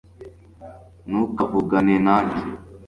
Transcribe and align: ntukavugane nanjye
ntukavugane 1.07 1.95
nanjye 2.05 2.41